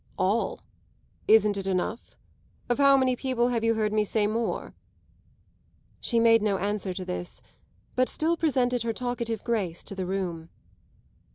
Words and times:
"All? 0.17 0.61
Isn't 1.27 1.57
it 1.57 1.67
enough? 1.67 2.15
Of 2.69 2.79
how 2.79 2.97
many 2.97 3.15
people 3.15 3.49
have 3.49 3.63
you 3.63 3.75
heard 3.75 3.93
me 3.93 4.03
say 4.03 4.25
more?" 4.25 4.73
She 5.99 6.19
made 6.19 6.41
no 6.41 6.57
answer 6.57 6.91
to 6.91 7.05
this, 7.05 7.43
but 7.93 8.09
still 8.09 8.35
presented 8.35 8.81
her 8.81 8.93
talkative 8.93 9.43
grace 9.43 9.83
to 9.83 9.93
the 9.93 10.07
room. 10.07 10.49